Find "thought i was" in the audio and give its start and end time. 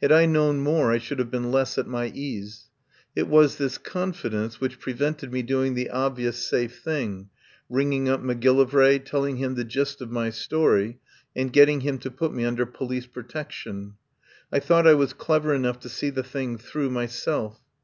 14.60-15.12